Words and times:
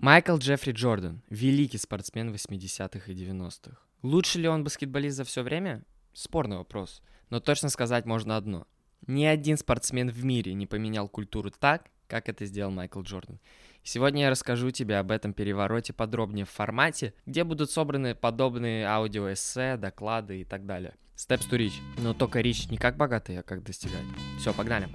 Майкл 0.00 0.36
Джеффри 0.36 0.70
Джордан– 0.70 1.22
великий 1.28 1.76
спортсмен 1.76 2.32
80-х 2.32 3.10
и 3.10 3.16
90-х. 3.16 3.78
Лучше 4.02 4.38
ли 4.38 4.46
он 4.46 4.62
баскетболист 4.62 5.16
за 5.16 5.24
все 5.24 5.42
время? 5.42 5.82
Спорный 6.12 6.58
вопрос. 6.58 7.02
Но 7.30 7.40
точно 7.40 7.68
сказать 7.68 8.06
можно 8.06 8.36
одно. 8.36 8.68
Ни 9.08 9.24
один 9.24 9.56
спортсмен 9.56 10.08
в 10.08 10.24
мире 10.24 10.54
не 10.54 10.68
поменял 10.68 11.08
культуру 11.08 11.50
так, 11.50 11.90
как 12.06 12.28
это 12.28 12.46
сделал 12.46 12.70
Майкл 12.70 13.02
Джордан. 13.02 13.40
Сегодня 13.82 14.22
я 14.22 14.30
расскажу 14.30 14.70
тебе 14.70 14.98
об 14.98 15.10
этом 15.10 15.32
перевороте 15.32 15.92
подробнее 15.92 16.44
в 16.44 16.50
формате, 16.50 17.12
где 17.26 17.42
будут 17.42 17.72
собраны 17.72 18.14
подобные 18.14 18.86
аудиоэссе, 18.86 19.78
доклады 19.78 20.42
и 20.42 20.44
так 20.44 20.64
далее. 20.64 20.94
Steps 21.16 21.50
to 21.50 21.58
Reach. 21.58 21.74
Но 21.98 22.14
только 22.14 22.40
Reach 22.40 22.70
не 22.70 22.76
как 22.76 22.96
богатый, 22.96 23.36
а 23.36 23.42
как 23.42 23.64
достигать. 23.64 24.04
Все, 24.38 24.54
погнали. 24.54 24.88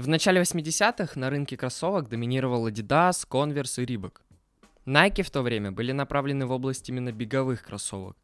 В 0.00 0.08
начале 0.08 0.40
80-х 0.40 1.20
на 1.20 1.28
рынке 1.28 1.58
кроссовок 1.58 2.08
доминировал 2.08 2.66
Adidas, 2.66 3.28
Converse 3.28 3.82
и 3.82 3.84
Reebok. 3.84 4.22
Nike 4.86 5.22
в 5.22 5.30
то 5.30 5.42
время 5.42 5.72
были 5.72 5.92
направлены 5.92 6.46
в 6.46 6.52
область 6.52 6.88
именно 6.88 7.12
беговых 7.12 7.62
кроссовок, 7.62 8.16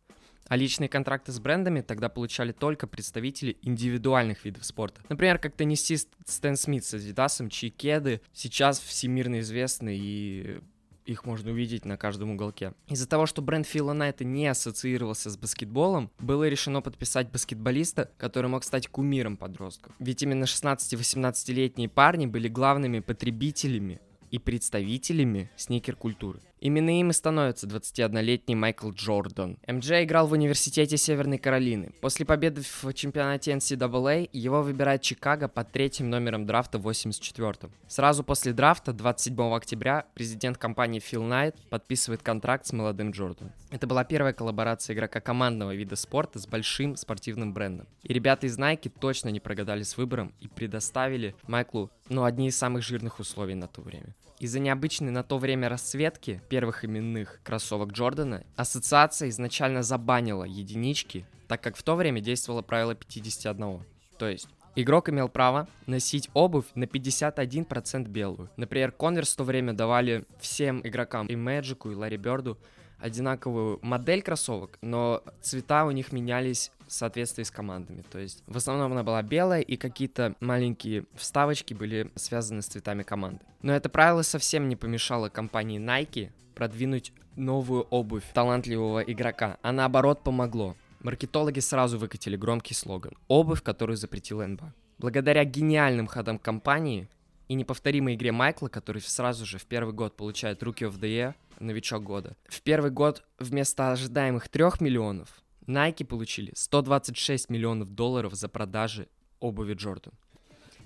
а 0.49 0.57
личные 0.57 0.89
контракты 0.89 1.33
с 1.33 1.39
брендами 1.39 1.83
тогда 1.83 2.09
получали 2.09 2.53
только 2.53 2.87
представители 2.87 3.59
индивидуальных 3.61 4.47
видов 4.47 4.65
спорта. 4.65 5.03
Например, 5.11 5.37
как 5.37 5.55
теннисист 5.55 6.09
Стэн 6.25 6.57
Смит 6.57 6.87
с 6.87 6.95
Adidas, 6.95 7.47
чьи 7.51 7.69
кеды 7.69 8.23
сейчас 8.33 8.81
всемирно 8.81 9.41
известны 9.41 9.99
и 10.01 10.61
их 11.07 11.25
можно 11.25 11.51
увидеть 11.51 11.85
на 11.85 11.97
каждом 11.97 12.33
уголке. 12.33 12.75
Из-за 12.89 13.09
того, 13.09 13.27
что 13.27 13.43
бренд 13.43 13.67
Фила 13.67 13.93
Найта 13.93 14.25
не 14.25 14.47
ассоциировался 14.47 15.31
с 15.31 15.37
баскетболом, 15.37 16.11
было 16.19 16.49
решено 16.49 16.83
подписать 16.83 17.31
баскетболиста, 17.31 18.11
который 18.19 18.49
мог 18.49 18.65
стать 18.65 18.89
кумиром 18.89 19.37
подростков. 19.37 19.95
Ведь 19.99 20.23
именно 20.23 20.45
16-18-летние 20.45 21.89
парни 21.89 22.27
были 22.27 22.49
главными 22.49 23.01
потребителями 23.01 24.01
и 24.31 24.39
представителями 24.39 25.51
сникер-культуры. 25.57 26.41
Именно 26.61 27.01
им 27.01 27.11
и 27.11 27.13
становится 27.13 27.67
21-летний 27.67 28.55
Майкл 28.55 28.91
Джордан. 28.91 29.59
МДЖ 29.67 30.05
играл 30.05 30.27
в 30.27 30.33
университете 30.33 30.97
Северной 30.97 31.39
Каролины. 31.39 31.93
После 32.01 32.25
победы 32.25 32.63
в 32.63 32.93
чемпионате 32.95 33.53
NCAA 33.53 34.31
его 34.33 34.63
выбирает 34.63 35.03
Чикаго 35.03 35.49
под 35.49 35.71
третьим 35.71 36.09
номером 36.09 36.47
драфта 36.47 36.79
в 36.79 36.89
84-м. 36.89 37.71
Сразу 37.89 38.25
после 38.25 38.53
драфта, 38.53 38.93
27 38.93 39.55
октября, 39.55 40.07
президент 40.15 40.57
компании 40.57 41.01
Фил 41.01 41.23
Найт 41.23 41.57
подписывает 41.69 42.23
контракт 42.23 42.67
с 42.67 42.73
молодым 42.73 43.11
Джорданом. 43.11 43.53
Это 43.71 43.87
была 43.87 44.05
первая 44.05 44.33
коллаборация 44.33 44.95
игрока 44.95 45.21
командного 45.21 45.75
вида 45.75 45.97
спорта 45.97 46.39
с 46.39 46.47
большим 46.47 46.97
спортивным 46.97 47.53
брендом. 47.53 47.87
И 48.03 48.13
ребята 48.13 48.47
из 48.47 48.59
Nike 48.59 48.91
точно 48.99 49.29
не 49.29 49.41
прогадали 49.41 49.83
с 49.83 49.97
выбором 49.97 50.33
и 50.41 50.49
предоставили 50.49 51.35
Майклу, 51.47 51.91
ну, 52.09 52.25
одни 52.25 52.49
из 52.49 52.57
самых 52.57 52.83
жирных 52.83 53.21
условий 53.21 53.55
на 53.55 53.67
то 53.67 53.83
время. 53.83 54.15
Из-за 54.39 54.61
необычной 54.61 55.13
на 55.13 55.23
то 55.23 55.39
время 55.39 55.69
расцветки 55.69 56.43
первых 56.49 56.85
именных 56.85 57.41
кроссовок 57.43 57.93
Джордана, 57.93 58.45
ассоциация 58.55 59.31
изначально 59.31 59.83
забанила 59.83 60.45
единички, 60.45 61.27
так 61.49 61.63
как 61.63 61.77
в 61.77 61.83
то 61.83 61.95
время 61.95 62.21
действовало 62.21 62.63
правило 62.63 62.95
51. 62.95 63.83
То 64.19 64.29
есть 64.29 64.49
Игрок 64.79 65.09
имел 65.09 65.31
право 65.31 65.69
носить 65.87 66.29
обувь 66.35 66.67
на 66.75 66.85
51% 66.85 68.09
белую. 68.09 68.51
Например, 68.59 68.93
Converse 68.97 69.33
в 69.33 69.37
то 69.37 69.45
время 69.45 69.73
давали 69.73 70.27
всем 70.39 70.87
игрокам, 70.87 71.27
и 71.29 71.35
Мэджику, 71.35 71.91
и 71.91 71.95
Ларри 71.95 72.19
Бёрду, 72.19 72.59
одинаковую 72.99 73.79
модель 73.81 74.21
кроссовок, 74.21 74.79
но 74.83 75.23
цвета 75.41 75.87
у 75.87 75.93
них 75.93 76.13
менялись 76.13 76.73
в 76.87 76.93
соответствии 76.93 77.43
с 77.43 77.51
командами. 77.51 78.03
То 78.11 78.19
есть 78.19 78.43
в 78.47 78.57
основном 78.57 78.93
она 78.93 79.03
была 79.03 79.23
белая, 79.23 79.61
и 79.61 79.77
какие-то 79.77 80.35
маленькие 80.41 81.05
вставочки 81.15 81.75
были 81.75 82.11
связаны 82.15 82.63
с 82.63 82.67
цветами 82.67 83.03
команды. 83.03 83.41
Но 83.63 83.73
это 83.73 83.89
правило 83.89 84.23
совсем 84.23 84.69
не 84.69 84.77
помешало 84.77 85.29
компании 85.29 85.81
Nike 85.81 86.31
продвинуть 86.55 87.13
новую 87.37 87.83
обувь 87.83 88.25
талантливого 88.33 89.01
игрока, 89.01 89.59
а 89.63 89.73
наоборот 89.73 90.23
помогло. 90.23 90.77
Маркетологи 91.01 91.61
сразу 91.61 91.99
выкатили 91.99 92.37
громкий 92.37 92.75
слоган 92.75 93.13
«Обувь, 93.29 93.63
которую 93.63 93.97
запретил 93.97 94.43
НБА». 94.45 94.73
Благодаря 94.99 95.45
гениальным 95.45 96.07
ходам 96.07 96.39
компании 96.39 97.09
и 97.49 97.55
неповторимой 97.55 98.15
игре 98.15 98.33
Майкла, 98.33 98.69
который 98.69 99.03
сразу 99.03 99.45
же 99.45 99.59
в 99.59 99.67
первый 99.67 99.95
год 99.95 100.17
получает 100.17 100.63
of 100.63 100.99
the 100.99 101.03
Year, 101.03 101.35
новичок 101.61 102.03
года. 102.03 102.37
В 102.49 102.63
первый 102.63 102.91
год 102.91 103.23
вместо 103.39 103.93
ожидаемых 103.93 104.49
3 104.49 104.65
миллионов 104.81 105.43
Nike 105.67 106.05
получили 106.05 106.53
126 106.55 107.51
миллионов 107.51 107.95
долларов 107.95 108.35
за 108.35 108.49
продажи 108.49 109.09
обуви 109.41 109.75
Джордан. 109.75 110.13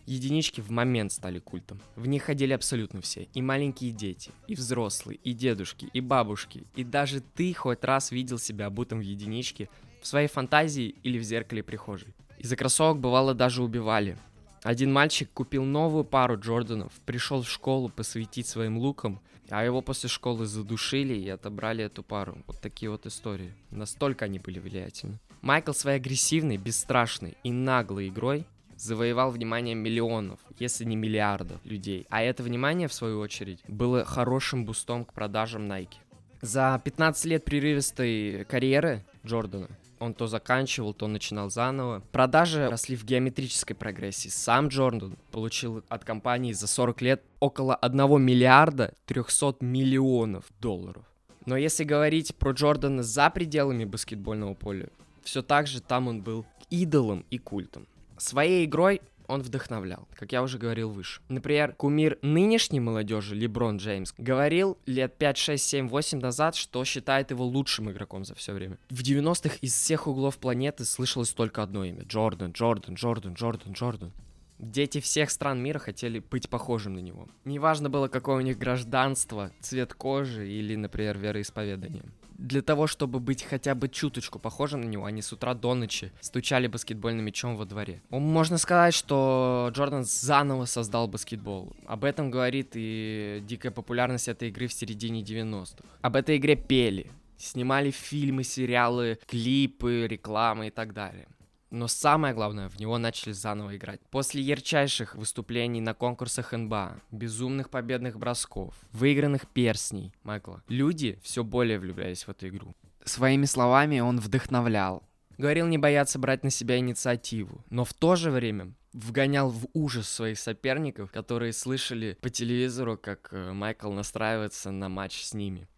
Единички 0.07 0.61
в 0.61 0.71
момент 0.71 1.13
стали 1.13 1.39
культом. 1.39 1.81
В 1.95 2.07
них 2.07 2.25
ходили 2.25 2.53
абсолютно 2.53 3.01
все. 3.01 3.29
И 3.35 3.43
маленькие 3.43 3.93
дети, 3.93 4.33
и 4.49 4.55
взрослые, 4.55 5.19
и 5.23 5.35
дедушки, 5.35 5.89
и 5.93 6.01
бабушки. 6.01 6.65
И 6.75 6.83
даже 6.83 7.21
ты 7.21 7.53
хоть 7.53 7.85
раз 7.85 8.11
видел 8.11 8.39
себя 8.39 8.67
обутым 8.67 8.99
в 8.99 9.03
единичке 9.03 9.69
в 10.01 10.07
своей 10.07 10.29
фантазии 10.29 10.95
или 11.03 11.19
в 11.19 11.23
зеркале 11.23 11.63
прихожей. 11.63 12.15
Из-за 12.39 12.57
кроссовок 12.57 12.99
бывало 12.99 13.35
даже 13.35 13.63
убивали. 13.63 14.17
Один 14.63 14.93
мальчик 14.93 15.31
купил 15.33 15.65
новую 15.65 16.05
пару 16.05 16.39
Джорданов, 16.39 16.93
пришел 17.05 17.43
в 17.43 17.49
школу 17.49 17.89
посвятить 17.89 18.47
своим 18.47 18.79
лукам, 18.79 19.21
а 19.51 19.65
его 19.65 19.83
после 19.83 20.09
школы 20.09 20.47
задушили 20.47 21.15
и 21.15 21.29
отобрали 21.29 21.85
эту 21.85 22.03
пару. 22.03 22.39
Вот 22.47 22.61
такие 22.61 22.91
вот 22.91 23.07
истории. 23.07 23.53
Настолько 23.71 24.25
они 24.25 24.39
были 24.39 24.59
влиятельны. 24.59 25.19
Майкл 25.43 25.73
своей 25.73 25.97
агрессивной, 25.97 26.57
бесстрашной 26.57 27.37
и 27.43 27.51
наглой 27.51 28.09
игрой 28.09 28.45
завоевал 28.77 29.31
внимание 29.31 29.75
миллионов, 29.75 30.41
если 30.59 30.85
не 30.85 30.97
миллиардов 30.97 31.61
людей. 31.65 32.07
А 32.09 32.23
это 32.23 32.43
внимание, 32.43 32.89
в 32.89 32.95
свою 32.95 33.21
очередь, 33.21 33.61
было 33.69 34.05
хорошим 34.05 34.65
бустом 34.65 35.05
к 35.05 35.13
продажам 35.13 35.71
Nike. 35.71 35.97
За 36.41 36.81
15 36.83 37.25
лет 37.27 37.45
прерывистой 37.45 38.45
карьеры 38.47 39.05
Джордана 39.27 39.69
он 40.01 40.15
то 40.15 40.27
заканчивал, 40.27 40.95
то 40.95 41.07
начинал 41.07 41.51
заново. 41.51 42.03
Продажи 42.11 42.69
росли 42.69 42.97
в 42.97 43.05
геометрической 43.05 43.77
прогрессии. 43.77 44.29
Сам 44.29 44.69
Джордан 44.69 45.17
получил 45.31 45.85
от 45.89 46.05
компании 46.05 46.53
за 46.53 46.67
40 46.67 47.03
лет 47.03 47.23
около 47.39 47.75
1 47.75 48.23
миллиарда 48.23 48.95
300 49.07 49.57
миллионов 49.61 50.47
долларов. 50.61 51.05
Но 51.47 51.57
если 51.57 51.85
говорить 51.85 52.35
про 52.35 52.53
Джордана 52.53 53.03
за 53.03 53.31
пределами 53.31 53.85
баскетбольного 53.85 54.55
поля, 54.55 54.89
все 55.23 55.43
так 55.43 55.67
же 55.67 55.81
там 55.81 56.09
он 56.09 56.23
был 56.23 56.47
идолом 56.71 57.25
и 57.31 57.39
культом. 57.39 57.87
Своей 58.17 58.65
игрой 58.67 59.03
он 59.31 59.43
вдохновлял, 59.43 60.09
как 60.15 60.33
я 60.33 60.43
уже 60.43 60.59
говорил 60.59 60.91
выше. 60.91 61.21
Например, 61.29 61.73
кумир 61.77 62.19
нынешней 62.23 62.81
молодежи, 62.81 63.35
Леброн 63.35 63.77
Джеймс, 63.77 64.13
говорил 64.19 64.77
лет 64.87 65.17
5, 65.17 65.39
6, 65.39 65.65
7, 65.65 65.89
8 65.89 66.19
назад, 66.19 66.57
что 66.57 66.85
считает 66.85 67.31
его 67.31 67.45
лучшим 67.45 67.91
игроком 67.91 68.25
за 68.25 68.35
все 68.35 68.53
время. 68.53 68.79
В 68.91 69.03
90-х 69.03 69.57
из 69.61 69.73
всех 69.73 70.07
углов 70.07 70.39
планеты 70.39 70.85
слышалось 70.85 71.33
только 71.33 71.63
одно 71.63 71.85
имя. 71.85 72.03
Джордан, 72.03 72.51
Джордан, 72.51 72.95
Джордан, 72.95 73.35
Джордан, 73.35 73.73
Джордан. 73.73 74.13
Дети 74.59 75.01
всех 75.01 75.31
стран 75.31 75.63
мира 75.63 75.79
хотели 75.79 76.19
быть 76.19 76.51
похожим 76.51 76.95
на 76.95 76.99
него. 76.99 77.29
Неважно 77.45 77.89
было, 77.89 78.09
какое 78.09 78.37
у 78.37 78.41
них 78.41 78.59
гражданство, 78.59 79.53
цвет 79.61 79.95
кожи 79.95 80.47
или, 80.49 80.75
например, 80.75 81.17
вероисповедание 81.19 82.05
для 82.41 82.63
того, 82.63 82.87
чтобы 82.87 83.21
быть 83.21 83.43
хотя 83.43 83.75
бы 83.75 83.89
чуточку 83.89 84.39
похожим 84.39 84.81
на 84.81 84.87
него, 84.87 85.05
они 85.05 85.23
с 85.23 85.33
утра 85.33 85.55
до 85.55 85.75
ночи 85.75 86.11
стучали 86.21 86.67
баскетбольным 86.67 87.25
мячом 87.25 87.57
во 87.57 87.67
дворе. 87.67 88.03
Можно 88.11 88.59
сказать, 88.59 88.95
что 88.95 89.71
Джордан 89.73 90.05
заново 90.05 90.65
создал 90.65 91.07
баскетбол. 91.07 91.77
Об 91.87 92.05
этом 92.05 92.31
говорит 92.31 92.71
и 92.75 93.43
дикая 93.47 93.71
популярность 93.71 94.29
этой 94.29 94.49
игры 94.49 94.67
в 94.67 94.73
середине 94.73 95.23
90-х. 95.23 95.85
Об 96.01 96.17
этой 96.17 96.39
игре 96.39 96.57
пели, 96.57 97.11
снимали 97.37 97.91
фильмы, 97.91 98.43
сериалы, 98.43 99.19
клипы, 99.27 100.07
рекламы 100.09 100.69
и 100.69 100.71
так 100.71 100.95
далее. 100.95 101.29
Но 101.71 101.87
самое 101.87 102.35
главное, 102.35 102.69
в 102.69 102.81
него 102.81 102.99
начали 102.99 103.33
заново 103.33 103.77
играть. 103.77 104.01
После 104.11 104.43
ярчайших 104.43 105.15
выступлений 105.15 105.81
на 105.81 105.95
конкурсах 105.95 106.53
НБА, 106.53 107.01
безумных 107.13 107.71
победных 107.71 108.19
бросков, 108.19 108.75
выигранных 108.93 109.47
перстней 109.47 110.13
Майкла, 110.25 110.65
люди 110.67 111.21
все 111.23 111.45
более 111.45 111.79
влюблялись 111.79 112.25
в 112.25 112.29
эту 112.29 112.49
игру. 112.49 112.75
Своими 113.05 113.45
словами 113.45 114.01
он 114.01 114.19
вдохновлял. 114.19 115.05
Говорил 115.39 115.69
не 115.69 115.79
бояться 115.79 116.19
брать 116.19 116.43
на 116.43 116.51
себя 116.51 116.77
инициативу, 116.77 117.65
но 117.71 117.85
в 117.85 117.95
то 117.95 118.17
же 118.17 118.33
время 118.33 118.75
вгонял 118.93 119.49
в 119.49 119.69
ужас 119.73 120.09
своих 120.09 120.39
соперников, 120.41 121.13
которые 121.13 121.53
слышали 121.53 122.19
по 122.21 122.31
телевизору, 122.31 122.99
как 122.99 123.29
э, 123.31 123.53
Майкл 123.53 123.93
настраивается 123.93 124.73
на 124.73 124.89
матч 124.89 125.23
с 125.23 125.35
ними. 125.35 125.69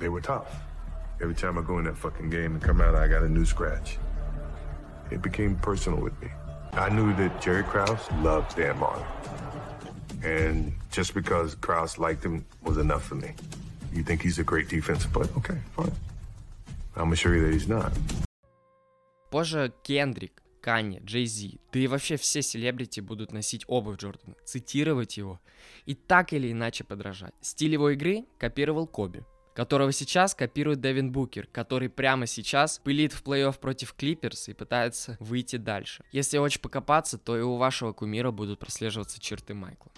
They 0.00 0.08
were 0.08 0.22
tough. 0.22 0.48
Every 1.20 1.34
time 1.34 1.58
I 1.58 1.62
go 1.62 1.78
in 1.78 1.84
that 1.84 1.98
fucking 1.98 2.30
game 2.30 2.54
and 2.54 2.62
come 2.62 2.80
out, 2.80 2.94
I 2.94 3.06
got 3.06 3.22
a 3.22 3.28
new 3.28 3.44
scratch. 3.44 3.98
It 5.10 5.22
became 5.22 5.56
personal 5.56 6.00
with 6.00 6.20
me. 6.22 6.28
I 6.72 6.88
knew 6.88 7.12
that 7.14 7.40
Jerry 7.40 7.64
Krause 7.64 8.08
loved 8.22 8.56
Dan 8.56 8.78
Marley. 8.78 9.04
And 10.22 10.72
just 10.90 11.14
because 11.14 11.56
Krause 11.56 11.98
liked 11.98 12.24
him 12.24 12.44
was 12.62 12.76
enough 12.76 13.04
for 13.04 13.16
me. 13.16 13.32
You 13.92 14.04
think 14.04 14.22
he's 14.22 14.38
a 14.38 14.44
great 14.44 14.68
defensive 14.68 15.12
player? 15.12 15.28
Okay, 15.38 15.58
fine. 15.76 15.92
I'm 16.96 17.04
gonna 17.04 17.16
show 17.16 17.30
you 17.30 17.42
that 17.46 17.52
he's 17.52 17.68
not. 17.68 17.92
Позже 19.30 19.72
Кендрик, 19.82 20.42
Канни, 20.60 21.00
Джей 21.04 21.26
Зи, 21.26 21.60
да 21.72 21.78
и 21.80 21.86
вообще 21.86 22.16
все 22.16 22.42
селебрити 22.42 23.00
будут 23.00 23.32
носить 23.32 23.64
обувь 23.66 23.98
Джордана, 23.98 24.34
цитировать 24.44 25.16
его 25.16 25.40
и 25.86 25.94
так 25.94 26.32
или 26.32 26.52
иначе 26.52 26.84
подражать. 26.84 27.34
Стиль 27.40 27.72
его 27.72 27.90
игры 27.90 28.24
копировал 28.38 28.86
Коби, 28.86 29.24
которого 29.54 29.92
сейчас 29.92 30.34
копирует 30.34 30.80
Дэвин 30.80 31.12
Букер, 31.12 31.46
который 31.46 31.88
прямо 31.88 32.26
сейчас 32.26 32.78
пылит 32.78 33.12
в 33.12 33.22
плей-офф 33.22 33.58
против 33.58 33.94
Клиперс 33.94 34.48
и 34.48 34.52
пытается 34.52 35.16
выйти 35.20 35.56
дальше. 35.56 36.04
Если 36.12 36.38
очень 36.38 36.60
покопаться, 36.60 37.18
то 37.18 37.36
и 37.36 37.40
у 37.40 37.56
вашего 37.56 37.92
кумира 37.92 38.30
будут 38.30 38.58
прослеживаться 38.58 39.20
черты 39.20 39.54
Майкла. 39.54 39.90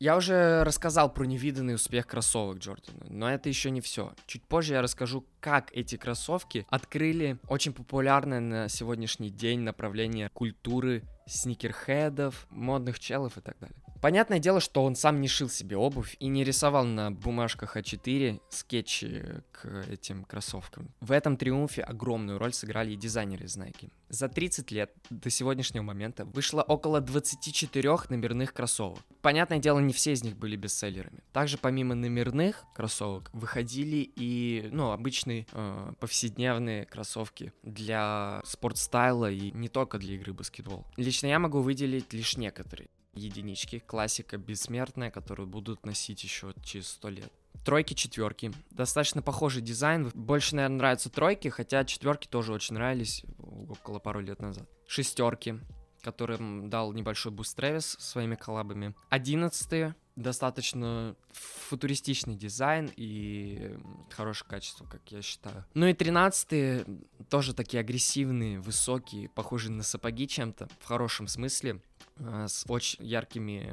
Я 0.00 0.16
уже 0.16 0.64
рассказал 0.64 1.12
про 1.12 1.24
невиданный 1.24 1.74
успех 1.74 2.06
кроссовок 2.06 2.56
Джордана, 2.56 3.04
но 3.10 3.30
это 3.30 3.50
еще 3.50 3.70
не 3.70 3.82
все. 3.82 4.14
Чуть 4.26 4.42
позже 4.44 4.72
я 4.72 4.80
расскажу, 4.80 5.26
как 5.40 5.70
эти 5.76 5.96
кроссовки 5.96 6.66
открыли 6.70 7.38
очень 7.48 7.74
популярное 7.74 8.40
на 8.40 8.68
сегодняшний 8.70 9.28
день 9.28 9.60
направление 9.60 10.30
культуры 10.30 11.02
сникерхедов, 11.26 12.46
модных 12.48 12.98
челов 12.98 13.36
и 13.36 13.42
так 13.42 13.58
далее. 13.58 13.76
Понятное 14.00 14.38
дело, 14.38 14.60
что 14.60 14.82
он 14.82 14.94
сам 14.94 15.20
не 15.20 15.28
шил 15.28 15.50
себе 15.50 15.76
обувь 15.76 16.16
и 16.20 16.28
не 16.28 16.42
рисовал 16.42 16.84
на 16.84 17.10
бумажках 17.10 17.76
А4 17.76 18.40
скетчи 18.48 19.42
к 19.52 19.66
этим 19.90 20.24
кроссовкам. 20.24 20.88
В 21.00 21.12
этом 21.12 21.36
триумфе 21.36 21.82
огромную 21.82 22.38
роль 22.38 22.54
сыграли 22.54 22.92
и 22.92 22.96
дизайнеры 22.96 23.44
из 23.44 23.58
Nike. 23.58 23.90
За 24.08 24.28
30 24.28 24.70
лет 24.70 24.90
до 25.10 25.28
сегодняшнего 25.28 25.82
момента 25.82 26.24
вышло 26.24 26.62
около 26.62 27.00
24 27.00 27.90
номерных 28.08 28.54
кроссовок. 28.54 29.00
Понятное 29.20 29.58
дело, 29.58 29.80
не 29.80 29.92
все 29.92 30.12
из 30.12 30.24
них 30.24 30.36
были 30.36 30.56
бестселлерами. 30.56 31.20
Также 31.32 31.58
помимо 31.58 31.94
номерных 31.94 32.64
кроссовок 32.74 33.30
выходили 33.34 34.10
и, 34.16 34.68
ну, 34.72 34.92
обычные 34.92 35.46
э, 35.52 35.92
повседневные 36.00 36.86
кроссовки 36.86 37.52
для 37.62 38.40
спортстайла 38.46 39.30
и 39.30 39.50
не 39.52 39.68
только 39.68 39.98
для 39.98 40.14
игры 40.14 40.32
баскетбол. 40.32 40.86
Лично 40.96 41.26
я 41.26 41.38
могу 41.38 41.60
выделить 41.60 42.12
лишь 42.14 42.36
некоторые 42.36 42.88
единички, 43.14 43.78
классика 43.78 44.38
бессмертная, 44.38 45.10
которую 45.10 45.46
будут 45.46 45.84
носить 45.84 46.22
еще 46.24 46.54
через 46.62 46.88
сто 46.88 47.08
лет. 47.08 47.32
Тройки, 47.64 47.94
четверки. 47.94 48.52
Достаточно 48.70 49.20
похожий 49.22 49.62
дизайн. 49.62 50.10
Больше, 50.14 50.56
наверное, 50.56 50.78
нравятся 50.78 51.10
тройки, 51.10 51.48
хотя 51.48 51.84
четверки 51.84 52.26
тоже 52.26 52.52
очень 52.52 52.74
нравились 52.74 53.24
около 53.68 53.98
пару 53.98 54.20
лет 54.20 54.40
назад. 54.40 54.68
Шестерки, 54.86 55.60
которым 56.00 56.70
дал 56.70 56.92
небольшой 56.92 57.32
boost 57.32 57.56
Трэвис 57.56 57.96
своими 57.98 58.34
коллабами. 58.34 58.94
Одиннадцатые. 59.10 59.94
Достаточно 60.16 61.16
футуристичный 61.32 62.34
дизайн 62.34 62.90
и 62.94 63.78
хорошее 64.10 64.50
качество, 64.50 64.84
как 64.84 65.00
я 65.10 65.22
считаю. 65.22 65.64
Ну 65.72 65.86
и 65.86 65.94
тринадцатые 65.94 66.84
тоже 67.30 67.54
такие 67.54 67.80
агрессивные, 67.80 68.60
высокие, 68.60 69.30
похожие 69.30 69.72
на 69.72 69.82
сапоги 69.82 70.28
чем-то, 70.28 70.68
в 70.78 70.84
хорошем 70.84 71.26
смысле. 71.26 71.80
Э, 72.22 72.46
с 72.48 72.64
очень 72.68 73.04
яркими 73.04 73.66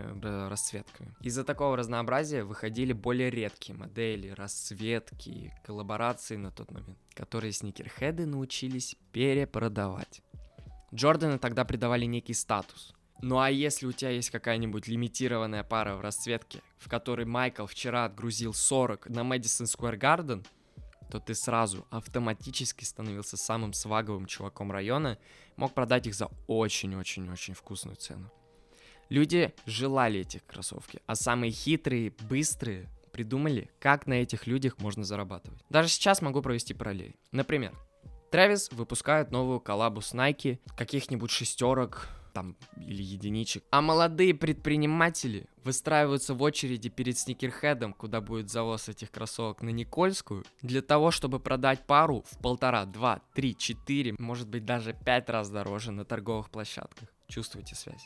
расцветками. 0.50 1.14
Из-за 1.22 1.44
такого 1.44 1.76
разнообразия 1.76 2.44
выходили 2.44 2.94
более 2.94 3.30
редкие 3.30 3.78
модели, 3.78 4.30
расцветки, 4.30 5.54
коллаборации 5.66 6.38
на 6.38 6.52
тот 6.52 6.72
момент, 6.72 6.98
которые 7.14 7.52
sneakerhead 7.52 8.20
ы 8.20 8.26
научились 8.26 8.96
перепродавать. 9.12 10.22
Джорданы 10.94 11.40
тогда 11.40 11.66
придавали 11.66 12.06
некий 12.06 12.34
статус. 12.34 12.94
Ну 13.22 13.40
а 13.40 13.50
если 13.50 13.86
у 13.88 13.92
тебя 13.92 14.12
есть 14.12 14.30
какая-нибудь 14.30 14.88
лимитированная 14.88 15.64
пара 15.64 15.96
в 15.96 16.02
расцветке, 16.02 16.62
в 16.78 16.88
которой 16.88 17.26
Майкл 17.26 17.66
вчера 17.66 18.06
отгрузил 18.06 18.54
40 18.54 19.10
на 19.10 19.24
Мэдисон 19.24 19.68
Сквер 19.68 19.98
Гарден, 19.98 20.46
то 21.12 21.20
ты 21.20 21.34
сразу 21.36 21.86
автоматически 21.90 22.84
становился 22.84 23.36
самым 23.36 23.74
сваговым 23.74 24.26
чуваком 24.26 24.72
района, 24.72 25.18
мог 25.56 25.74
продать 25.74 26.06
их 26.08 26.16
за 26.16 26.30
очень-очень-очень 26.48 27.54
вкусную 27.54 27.96
цену. 27.96 28.30
Люди 29.10 29.54
желали 29.66 30.22
этих 30.22 30.46
кроссовки, 30.46 31.00
а 31.06 31.16
самые 31.16 31.52
хитрые, 31.52 32.14
быстрые 32.30 32.90
придумали, 33.12 33.72
как 33.80 34.06
на 34.06 34.14
этих 34.14 34.48
людях 34.48 34.80
можно 34.80 35.04
зарабатывать. 35.04 35.60
Даже 35.70 35.90
сейчас 35.90 36.22
могу 36.22 36.42
провести 36.42 36.74
параллель. 36.74 37.16
Например, 37.32 37.74
Трэвис 38.32 38.70
выпускает 38.72 39.32
новую 39.32 39.60
коллабу 39.60 40.02
с 40.02 40.14
Nike, 40.14 40.60
каких-нибудь 40.76 41.32
шестерок, 41.32 42.10
там, 42.34 42.56
или 42.76 43.02
единичек. 43.02 43.64
А 43.72 43.82
молодые 43.82 44.36
предприниматели 44.36 45.48
выстраиваются 45.64 46.36
в 46.36 46.44
очереди 46.44 46.90
перед 46.90 47.18
сникерхедом, 47.18 47.94
куда 47.94 48.22
будет 48.22 48.52
завоз 48.52 48.90
этих 48.90 49.10
кроссовок 49.10 49.64
на 49.64 49.70
Никольскую, 49.70 50.46
для 50.62 50.84
того, 50.84 51.10
чтобы 51.10 51.40
продать 51.40 51.88
пару 51.88 52.24
в 52.30 52.38
полтора, 52.38 52.86
два, 52.86 53.22
три, 53.34 53.58
четыре, 53.58 54.14
может 54.20 54.48
быть 54.48 54.66
даже 54.66 54.94
пять 54.94 55.30
раз 55.30 55.50
дороже 55.50 55.92
на 55.92 56.06
торговых 56.06 56.52
площадках. 56.52 57.10
Чувствуете 57.28 57.74
связь? 57.74 58.06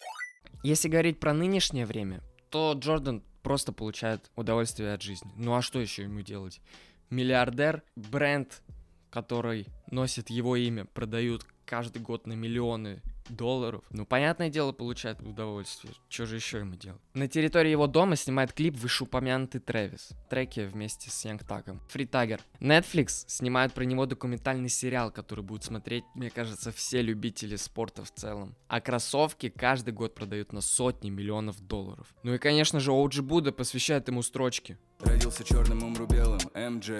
Если 0.63 0.90
говорить 0.90 1.19
про 1.19 1.34
нынешнее 1.34 1.88
время, 1.88 2.22
то 2.50 2.74
Джордан 2.78 3.24
просто 3.42 3.72
получает 3.72 4.30
удовольствие 4.36 4.94
от 4.94 5.02
жизни. 5.02 5.31
Ну 5.36 5.56
а 5.56 5.63
что 5.63 5.80
еще 5.80 6.04
ему 6.04 6.22
делать? 6.22 6.62
Миллиардер, 7.10 7.81
бренд, 7.96 8.62
который 9.10 9.66
носит 9.90 10.30
его 10.30 10.56
имя, 10.56 10.86
продают 10.86 11.46
каждый 11.66 12.02
год 12.02 12.28
на 12.28 12.34
миллионы 12.34 13.02
долларов. 13.36 13.83
Ну, 13.92 14.06
понятное 14.06 14.50
дело, 14.50 14.72
получает 14.72 15.22
удовольствие. 15.22 15.94
Что 16.10 16.25
же 16.25 16.36
еще 16.36 16.60
ему 16.60 16.75
делать? 16.75 17.01
На 17.13 17.28
территории 17.28 17.72
его 17.72 17.88
дома 17.88 18.16
снимает 18.16 18.54
клип 18.54 18.78
вышеупомянутый 18.78 19.62
Трэвис. 19.62 20.10
Треки 20.30 20.62
вместе 20.62 21.10
с 21.10 21.25
Янг 21.25 21.44
Тагом. 21.44 21.81
Фри 21.89 22.06
Тагер. 22.06 22.42
Netflix 22.60 23.25
снимает 23.28 23.74
про 23.74 23.83
него 23.83 24.06
документальный 24.06 24.69
сериал, 24.69 25.12
который 25.12 25.44
будут 25.44 25.63
смотреть, 25.63 26.04
мне 26.16 26.30
кажется, 26.30 26.72
все 26.72 27.01
любители 27.01 27.56
спорта 27.56 28.04
в 28.04 28.12
целом. 28.12 28.56
А 28.68 28.81
кроссовки 28.81 29.50
каждый 29.50 29.94
год 29.94 30.16
продают 30.16 30.54
на 30.54 30.62
сотни 30.62 31.10
миллионов 31.10 31.60
долларов. 31.62 32.07
Ну 32.24 32.34
и, 32.34 32.38
конечно 32.38 32.80
же, 32.80 32.92
Оуджи 32.92 33.22
Буда 33.22 33.51
посвящает 33.51 34.07
ему 34.07 34.22
строчки. 34.22 34.77
Родился 35.00 35.44
черным, 35.44 35.84
умру 35.84 36.06
белым, 36.06 36.39
MJ, 36.54 36.95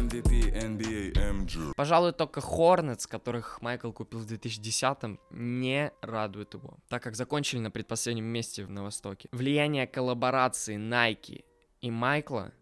MVP, 0.00 0.52
NBA, 0.52 1.12
MJ. 1.12 1.72
Пожалуй, 1.76 2.12
только 2.12 2.40
Hornets, 2.40 3.06
которых 3.08 3.62
Майкл 3.62 3.92
купил 3.92 4.18
в 4.18 4.26
2010-м, 4.26 5.20
не 5.60 5.92
радует 6.00 6.54
его, 6.54 6.78
так 6.88 7.02
как 7.02 7.16
закончили 7.16 7.60
на 7.60 7.70
предпоследнем 7.70 8.24
месте 8.24 8.66
на 8.66 8.82
Востоке. 8.82 9.28
Влияние 9.32 9.86
коллаборации 9.86 10.76
Nike 10.76 11.44
и 11.80 11.90
Майкла 11.90 12.52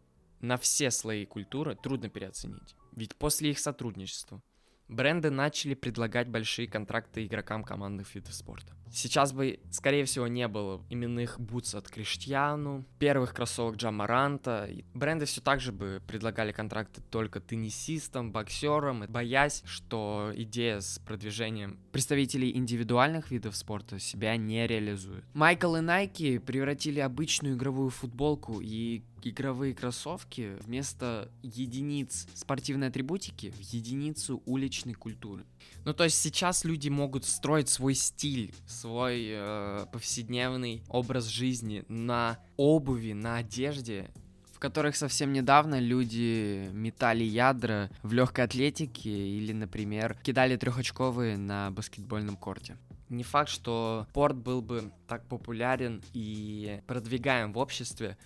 на 0.40 0.56
все 0.56 0.90
слои 0.90 1.24
культуры 1.26 1.76
трудно 1.76 2.08
переоценить. 2.08 2.74
Ведь 2.92 3.16
после 3.16 3.50
их 3.50 3.58
сотрудничества 3.58 4.42
бренды 4.88 5.30
начали 5.30 5.74
предлагать 5.74 6.28
большие 6.28 6.68
контракты 6.68 7.24
игрокам 7.24 7.64
командных 7.64 8.14
видов 8.14 8.34
спорта. 8.34 8.72
Сейчас 8.92 9.32
бы, 9.32 9.58
скорее 9.70 10.04
всего, 10.04 10.28
не 10.28 10.46
было 10.48 10.82
именных 10.88 11.40
бутс 11.40 11.74
от 11.74 11.88
Криштиану, 11.88 12.86
первых 12.98 13.34
кроссовок 13.34 13.76
Джамаранта. 13.76 14.70
Бренды 14.94 15.26
все 15.26 15.40
так 15.40 15.60
же 15.60 15.72
бы 15.72 16.00
предлагали 16.06 16.52
контракты 16.52 17.02
только 17.02 17.40
теннисистам, 17.40 18.32
боксерам, 18.32 19.04
боясь, 19.08 19.62
что 19.66 20.32
идея 20.34 20.80
с 20.80 20.98
продвижением 21.00 21.80
представителей 21.92 22.56
индивидуальных 22.56 23.30
видов 23.30 23.56
спорта 23.56 23.98
себя 23.98 24.36
не 24.36 24.66
реализует. 24.66 25.24
Майкл 25.34 25.76
и 25.76 25.80
Nike 25.80 26.38
превратили 26.38 27.00
обычную 27.00 27.56
игровую 27.56 27.90
футболку 27.90 28.60
и 28.60 29.02
игровые 29.30 29.74
кроссовки 29.74 30.56
вместо 30.60 31.30
единиц 31.42 32.26
спортивной 32.34 32.88
атрибутики 32.88 33.50
в 33.50 33.60
единицу 33.60 34.42
уличной 34.46 34.94
культуры. 34.94 35.44
Ну, 35.84 35.92
то 35.94 36.04
есть 36.04 36.20
сейчас 36.20 36.64
люди 36.64 36.88
могут 36.88 37.24
строить 37.24 37.68
свой 37.68 37.94
стиль, 37.94 38.54
свой 38.66 39.26
э, 39.28 39.86
повседневный 39.92 40.82
образ 40.88 41.26
жизни 41.26 41.84
на 41.88 42.38
обуви, 42.56 43.12
на 43.12 43.36
одежде, 43.36 44.10
в 44.52 44.58
которых 44.58 44.96
совсем 44.96 45.32
недавно 45.32 45.78
люди 45.78 46.68
метали 46.72 47.24
ядра 47.24 47.90
в 48.02 48.12
легкой 48.12 48.46
атлетике 48.46 49.10
или, 49.10 49.52
например, 49.52 50.16
кидали 50.22 50.56
трехочковые 50.56 51.36
на 51.36 51.70
баскетбольном 51.72 52.36
корте. 52.36 52.78
Не 53.08 53.22
факт, 53.22 53.50
что 53.50 54.06
спорт 54.10 54.36
был 54.36 54.62
бы 54.62 54.90
так 55.06 55.26
популярен 55.28 56.02
и 56.12 56.80
продвигаем 56.86 57.52
в 57.52 57.58
обществе, 57.58 58.16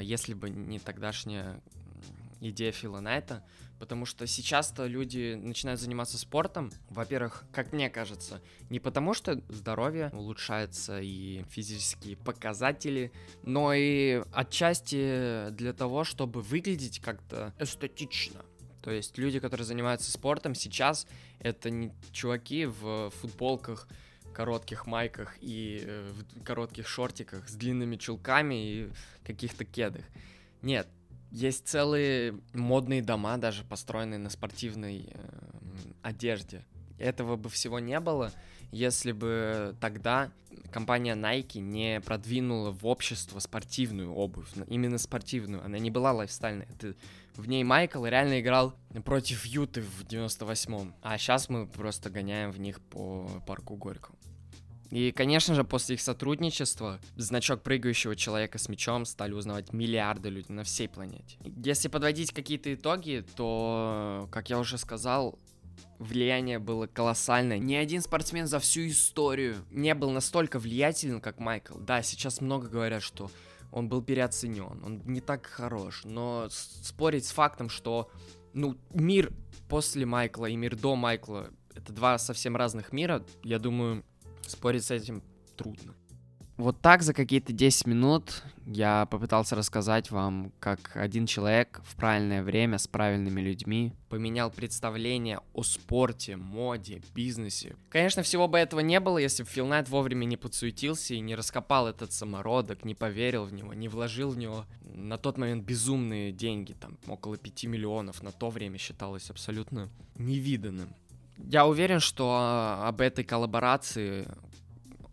если 0.00 0.34
бы 0.34 0.50
не 0.50 0.78
тогдашняя 0.78 1.60
идея 2.40 2.72
Фила 2.72 3.00
Найта, 3.00 3.44
потому 3.78 4.06
что 4.06 4.26
сейчас-то 4.26 4.86
люди 4.86 5.34
начинают 5.34 5.80
заниматься 5.80 6.18
спортом, 6.18 6.70
во-первых, 6.88 7.44
как 7.52 7.72
мне 7.72 7.90
кажется, 7.90 8.40
не 8.70 8.80
потому 8.80 9.14
что 9.14 9.42
здоровье 9.48 10.10
улучшается 10.12 11.00
и 11.00 11.44
физические 11.50 12.16
показатели, 12.16 13.12
но 13.42 13.72
и 13.74 14.22
отчасти 14.32 15.50
для 15.50 15.72
того, 15.72 16.04
чтобы 16.04 16.42
выглядеть 16.42 17.00
как-то 17.00 17.52
эстетично. 17.58 18.44
То 18.82 18.92
есть 18.92 19.18
люди, 19.18 19.40
которые 19.40 19.66
занимаются 19.66 20.12
спортом 20.12 20.54
сейчас, 20.54 21.06
это 21.40 21.70
не 21.70 21.92
чуваки 22.12 22.66
в 22.66 23.10
футболках, 23.10 23.88
коротких 24.36 24.86
майках 24.86 25.34
и 25.40 25.82
э, 25.82 26.12
в 26.12 26.44
коротких 26.44 26.86
шортиках 26.86 27.48
с 27.48 27.54
длинными 27.54 27.96
чулками 27.96 28.54
и 28.54 28.90
каких-то 29.24 29.64
кедах. 29.64 30.04
Нет, 30.60 30.86
есть 31.30 31.66
целые 31.66 32.38
модные 32.52 33.00
дома, 33.00 33.38
даже 33.38 33.64
построенные 33.64 34.18
на 34.18 34.28
спортивной 34.28 35.08
э, 35.10 35.18
одежде. 36.02 36.66
Этого 36.98 37.36
бы 37.36 37.48
всего 37.48 37.78
не 37.78 37.98
было, 37.98 38.30
если 38.72 39.12
бы 39.12 39.74
тогда 39.80 40.30
компания 40.70 41.14
Nike 41.14 41.60
не 41.60 42.02
продвинула 42.02 42.72
в 42.72 42.86
общество 42.86 43.38
спортивную 43.38 44.12
обувь, 44.12 44.48
именно 44.68 44.98
спортивную, 44.98 45.64
она 45.64 45.78
не 45.78 45.90
была 45.90 46.12
лайфстайльной. 46.12 46.66
Это, 46.74 46.94
в 47.36 47.48
ней 47.48 47.64
Майкл 47.64 48.04
реально 48.04 48.40
играл 48.40 48.74
против 49.04 49.44
Юты 49.44 49.82
в 49.82 50.04
98-м, 50.04 50.94
а 51.02 51.18
сейчас 51.18 51.48
мы 51.48 51.66
просто 51.66 52.10
гоняем 52.10 52.50
в 52.50 52.58
них 52.58 52.80
по 52.80 53.28
парку 53.46 53.76
Горького. 53.76 54.16
И, 54.90 55.10
конечно 55.10 55.54
же, 55.54 55.64
после 55.64 55.96
их 55.96 56.00
сотрудничества 56.00 57.00
значок 57.16 57.62
прыгающего 57.62 58.14
человека 58.14 58.58
с 58.58 58.68
мечом 58.68 59.04
стали 59.04 59.32
узнавать 59.32 59.72
миллиарды 59.72 60.28
людей 60.28 60.54
на 60.54 60.62
всей 60.62 60.88
планете. 60.88 61.38
Если 61.44 61.88
подводить 61.88 62.32
какие-то 62.32 62.72
итоги, 62.72 63.24
то, 63.34 64.28
как 64.30 64.48
я 64.48 64.58
уже 64.58 64.78
сказал, 64.78 65.38
влияние 65.98 66.58
было 66.58 66.86
колоссальное. 66.86 67.58
Ни 67.58 67.74
один 67.74 68.00
спортсмен 68.00 68.46
за 68.46 68.60
всю 68.60 68.86
историю 68.86 69.56
не 69.70 69.94
был 69.94 70.10
настолько 70.10 70.58
влиятелен, 70.58 71.20
как 71.20 71.40
Майкл. 71.40 71.78
Да, 71.78 72.02
сейчас 72.02 72.40
много 72.40 72.68
говорят, 72.68 73.02
что 73.02 73.30
он 73.76 73.90
был 73.90 74.00
переоценен, 74.00 74.82
он 74.82 75.02
не 75.04 75.20
так 75.20 75.44
хорош, 75.44 76.04
но 76.04 76.46
спорить 76.48 77.26
с 77.26 77.30
фактом, 77.30 77.68
что 77.68 78.10
ну, 78.54 78.78
мир 78.94 79.34
после 79.68 80.06
Майкла 80.06 80.46
и 80.46 80.56
мир 80.56 80.76
до 80.76 80.96
Майкла 80.96 81.50
это 81.74 81.92
два 81.92 82.16
совсем 82.16 82.56
разных 82.56 82.94
мира, 82.94 83.22
я 83.42 83.58
думаю, 83.58 84.02
спорить 84.46 84.82
с 84.82 84.90
этим 84.90 85.22
трудно. 85.56 85.94
Вот 86.56 86.80
так 86.80 87.02
за 87.02 87.12
какие-то 87.12 87.52
10 87.52 87.86
минут 87.86 88.42
я 88.64 89.06
попытался 89.10 89.54
рассказать 89.56 90.10
вам, 90.10 90.52
как 90.58 90.96
один 90.96 91.26
человек 91.26 91.82
в 91.84 91.96
правильное 91.96 92.42
время 92.42 92.78
с 92.78 92.88
правильными 92.88 93.42
людьми 93.42 93.92
поменял 94.08 94.50
представление 94.50 95.40
о 95.52 95.62
спорте, 95.62 96.36
моде, 96.36 97.02
бизнесе. 97.14 97.76
Конечно, 97.90 98.22
всего 98.22 98.48
бы 98.48 98.56
этого 98.56 98.80
не 98.80 99.00
было, 99.00 99.18
если 99.18 99.42
бы 99.42 99.50
Фил 99.50 99.66
Найт 99.66 99.90
вовремя 99.90 100.24
не 100.24 100.38
подсуетился 100.38 101.12
и 101.12 101.20
не 101.20 101.34
раскопал 101.34 101.88
этот 101.88 102.12
самородок, 102.12 102.86
не 102.86 102.94
поверил 102.94 103.44
в 103.44 103.52
него, 103.52 103.74
не 103.74 103.88
вложил 103.88 104.30
в 104.30 104.38
него 104.38 104.64
на 104.94 105.18
тот 105.18 105.36
момент 105.36 105.62
безумные 105.62 106.32
деньги, 106.32 106.72
там 106.72 106.96
около 107.06 107.36
5 107.36 107.64
миллионов, 107.64 108.22
на 108.22 108.32
то 108.32 108.48
время 108.48 108.78
считалось 108.78 109.28
абсолютно 109.28 109.90
невиданным. 110.14 110.88
Я 111.36 111.66
уверен, 111.66 112.00
что 112.00 112.34
а, 112.34 112.88
об 112.88 113.02
этой 113.02 113.24
коллаборации 113.24 114.26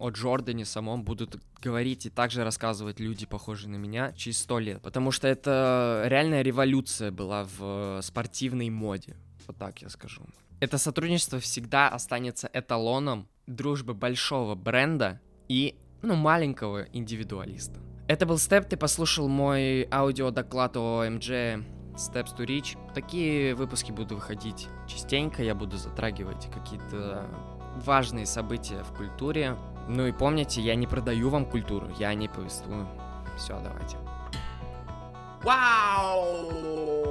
о 0.04 0.10
Джордане 0.10 0.66
самом 0.66 1.06
будут 1.06 1.40
говорить 1.62 2.06
и 2.06 2.10
также 2.10 2.44
рассказывать 2.44 3.00
люди, 3.00 3.26
похожие 3.26 3.70
на 3.70 3.78
меня, 3.78 4.12
через 4.12 4.40
сто 4.40 4.60
лет. 4.60 4.82
Потому 4.82 5.12
что 5.12 5.30
это 5.30 6.04
реальная 6.08 6.42
революция 6.42 7.10
была 7.10 7.48
в 7.58 8.02
спортивной 8.02 8.70
моде. 8.70 9.16
Вот 9.48 9.56
так 9.56 9.82
я 9.82 9.88
скажу. 9.88 10.22
Это 10.60 10.78
сотрудничество 10.78 11.40
всегда 11.40 11.88
останется 11.88 12.50
эталоном 12.52 13.30
дружбы 13.48 13.94
большого 13.94 14.56
бренда 14.56 15.22
и, 15.48 15.78
ну, 16.02 16.16
маленького 16.16 16.86
индивидуалиста. 16.92 17.80
Это 18.10 18.26
был 18.26 18.38
Степ, 18.38 18.68
ты 18.68 18.76
послушал 18.76 19.30
мой 19.30 19.88
аудиодоклад 19.90 20.76
о 20.76 21.10
МДЖ 21.10 21.64
Steps 21.96 22.36
to 22.38 22.46
Reach. 22.46 22.78
Такие 22.94 23.56
выпуски 23.56 23.94
будут 23.94 24.12
выходить 24.12 24.68
частенько, 24.86 25.44
я 25.44 25.56
буду 25.56 25.78
затрагивать 25.78 26.52
какие-то 26.52 27.26
важные 27.78 28.26
события 28.26 28.84
в 28.84 28.94
культуре. 28.94 29.56
Ну 29.88 30.06
и 30.06 30.12
помните, 30.12 30.62
я 30.62 30.76
не 30.76 30.88
продаю 30.88 31.30
вам 31.30 31.46
культуру, 31.46 31.90
я 32.00 32.14
не 32.14 32.28
повествую. 32.28 32.88
Все, 33.38 33.60
давайте. 33.64 33.98
Вау! 35.44 37.03